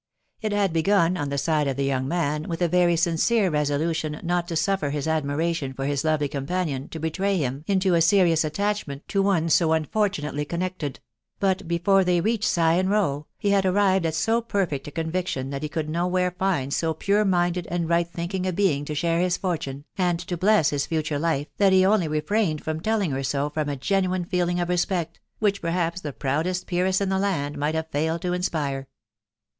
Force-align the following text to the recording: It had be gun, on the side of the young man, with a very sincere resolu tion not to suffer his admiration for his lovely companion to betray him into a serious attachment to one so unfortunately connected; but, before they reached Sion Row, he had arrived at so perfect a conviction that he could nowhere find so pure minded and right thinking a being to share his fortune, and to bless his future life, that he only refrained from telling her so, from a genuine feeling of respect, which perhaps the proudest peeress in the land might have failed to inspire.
It 0.41 0.51
had 0.51 0.73
be 0.73 0.81
gun, 0.81 1.15
on 1.15 1.29
the 1.29 1.37
side 1.37 1.67
of 1.67 1.77
the 1.77 1.85
young 1.85 2.07
man, 2.07 2.49
with 2.49 2.59
a 2.63 2.67
very 2.67 2.95
sincere 2.95 3.51
resolu 3.51 3.95
tion 3.95 4.19
not 4.23 4.47
to 4.47 4.55
suffer 4.55 4.89
his 4.89 5.07
admiration 5.07 5.73
for 5.73 5.85
his 5.85 6.03
lovely 6.03 6.27
companion 6.27 6.89
to 6.89 6.99
betray 6.99 7.37
him 7.37 7.63
into 7.67 7.93
a 7.93 8.01
serious 8.01 8.43
attachment 8.43 9.07
to 9.09 9.21
one 9.21 9.47
so 9.47 9.73
unfortunately 9.73 10.43
connected; 10.43 10.99
but, 11.39 11.67
before 11.67 12.03
they 12.03 12.19
reached 12.19 12.51
Sion 12.51 12.89
Row, 12.89 13.27
he 13.37 13.51
had 13.51 13.63
arrived 13.63 14.07
at 14.07 14.15
so 14.15 14.41
perfect 14.41 14.87
a 14.87 14.91
conviction 14.91 15.51
that 15.51 15.61
he 15.61 15.69
could 15.69 15.87
nowhere 15.87 16.31
find 16.31 16.73
so 16.73 16.95
pure 16.95 17.23
minded 17.23 17.67
and 17.69 17.87
right 17.87 18.07
thinking 18.09 18.47
a 18.47 18.51
being 18.51 18.83
to 18.85 18.95
share 18.95 19.19
his 19.19 19.37
fortune, 19.37 19.85
and 19.99 20.17
to 20.19 20.35
bless 20.35 20.71
his 20.71 20.87
future 20.87 21.19
life, 21.19 21.45
that 21.57 21.73
he 21.73 21.85
only 21.85 22.07
refrained 22.07 22.63
from 22.63 22.79
telling 22.79 23.11
her 23.11 23.21
so, 23.21 23.51
from 23.51 23.69
a 23.69 23.75
genuine 23.77 24.25
feeling 24.25 24.59
of 24.59 24.67
respect, 24.69 25.19
which 25.37 25.61
perhaps 25.61 26.01
the 26.01 26.11
proudest 26.11 26.65
peeress 26.65 27.01
in 27.01 27.09
the 27.09 27.19
land 27.19 27.55
might 27.55 27.75
have 27.75 27.87
failed 27.91 28.23
to 28.23 28.33
inspire. 28.33 28.87